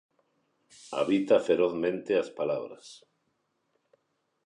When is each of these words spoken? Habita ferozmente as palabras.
Habita 0.99 1.37
ferozmente 1.47 2.11
as 2.23 2.29
palabras. 2.39 2.87